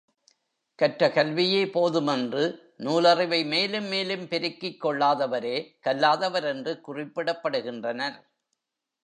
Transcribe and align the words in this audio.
கற்ற 0.79 1.09
கல்வியே 1.09 1.69
போதும் 1.71 2.07
என்று 2.07 2.43
நூலறிவை 2.77 3.45
மேலும் 3.45 3.85
மேலும் 3.85 4.27
பெருக்கிக் 4.27 4.85
கொள்ளாதவரே 4.85 5.55
கல்லாதவர் 5.79 6.43
என்று 6.43 6.81
குறிப்பிடப்படுகின்றனர். 6.87 8.19